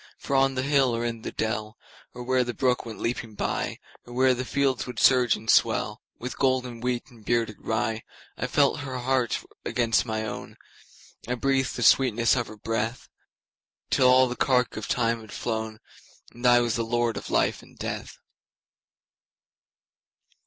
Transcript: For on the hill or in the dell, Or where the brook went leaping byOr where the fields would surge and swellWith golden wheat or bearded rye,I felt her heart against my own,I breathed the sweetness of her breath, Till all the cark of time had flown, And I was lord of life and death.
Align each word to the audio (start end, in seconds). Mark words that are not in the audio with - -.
For 0.17 0.35
on 0.35 0.55
the 0.55 0.63
hill 0.63 0.95
or 0.95 1.05
in 1.05 1.21
the 1.21 1.31
dell, 1.31 1.77
Or 2.15 2.23
where 2.23 2.43
the 2.43 2.55
brook 2.55 2.87
went 2.87 2.97
leaping 2.99 3.35
byOr 3.37 3.77
where 4.05 4.33
the 4.33 4.43
fields 4.43 4.87
would 4.87 4.97
surge 4.99 5.35
and 5.35 5.47
swellWith 5.47 6.37
golden 6.39 6.81
wheat 6.81 7.03
or 7.11 7.19
bearded 7.19 7.57
rye,I 7.59 8.47
felt 8.47 8.79
her 8.79 8.97
heart 8.97 9.43
against 9.63 10.07
my 10.07 10.25
own,I 10.25 11.35
breathed 11.35 11.75
the 11.75 11.83
sweetness 11.83 12.35
of 12.35 12.47
her 12.47 12.57
breath, 12.57 13.09
Till 13.91 14.07
all 14.09 14.27
the 14.27 14.35
cark 14.35 14.75
of 14.75 14.87
time 14.87 15.21
had 15.21 15.31
flown, 15.31 15.77
And 16.31 16.47
I 16.47 16.61
was 16.61 16.79
lord 16.79 17.15
of 17.15 17.29
life 17.29 17.61
and 17.61 17.77
death. 17.77 18.17